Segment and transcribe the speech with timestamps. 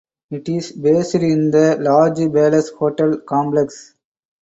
[0.31, 3.93] It is based in the large Palace Hotel complex.